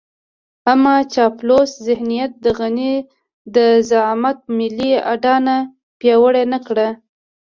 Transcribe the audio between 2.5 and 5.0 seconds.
غني د زعامت ملي